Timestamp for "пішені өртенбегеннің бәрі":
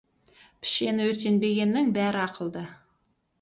0.63-2.21